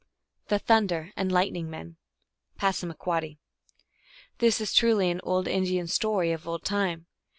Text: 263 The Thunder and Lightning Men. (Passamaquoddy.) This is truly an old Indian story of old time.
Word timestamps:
263 0.47 0.55
The 0.55 0.63
Thunder 0.65 1.13
and 1.15 1.31
Lightning 1.31 1.69
Men. 1.69 1.95
(Passamaquoddy.) 2.57 3.37
This 4.39 4.59
is 4.59 4.73
truly 4.73 5.11
an 5.11 5.21
old 5.23 5.47
Indian 5.47 5.85
story 5.85 6.31
of 6.31 6.47
old 6.47 6.63
time. 6.65 7.05